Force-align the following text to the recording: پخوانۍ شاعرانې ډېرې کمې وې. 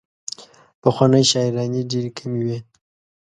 پخوانۍ 0.81 1.23
شاعرانې 1.31 1.81
ډېرې 1.91 2.11
کمې 2.17 2.41
وې. 2.47 2.59